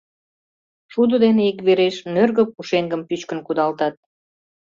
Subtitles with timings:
[0.91, 3.95] Шудо дене иквереш нӧргӧ пушеҥгым пӱчкын кудалтат.